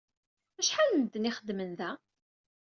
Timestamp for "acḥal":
0.59-0.87